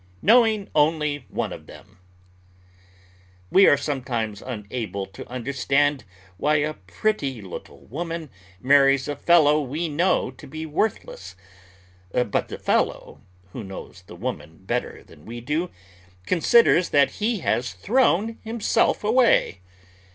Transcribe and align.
KNOWING 0.23 0.67
ONLY 0.73 1.27
ONE 1.29 1.53
OF 1.53 1.67
THEM 1.67 1.99
We 3.51 3.67
are 3.67 3.77
sometimes 3.77 4.41
unable 4.41 5.05
to 5.05 5.29
understand 5.29 6.05
why 6.37 6.55
a 6.55 6.73
pretty 6.73 7.39
little 7.39 7.85
woman 7.85 8.31
marries 8.59 9.07
a 9.07 9.15
fellow 9.15 9.61
we 9.61 9.87
know 9.87 10.31
to 10.31 10.47
be 10.47 10.65
worthless; 10.65 11.35
but 12.13 12.47
the 12.47 12.57
fellow, 12.57 13.21
who 13.51 13.63
knows 13.63 14.01
the 14.07 14.15
woman 14.15 14.65
better 14.65 15.03
than 15.03 15.23
we 15.23 15.39
do, 15.39 15.69
considers 16.25 16.89
that 16.89 17.11
he 17.21 17.41
has 17.41 17.73
thrown 17.73 18.39
himself 18.43 19.03
away. 19.03 19.61